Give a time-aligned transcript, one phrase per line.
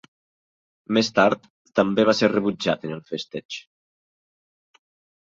[0.97, 1.45] Més tard,
[1.81, 3.63] també va ser rebutjat en el festeig.